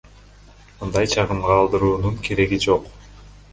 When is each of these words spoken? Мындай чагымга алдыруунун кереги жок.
Мындай 0.79 1.09
чагымга 1.11 1.53
алдыруунун 1.59 2.19
кереги 2.31 2.61
жок. 2.67 2.91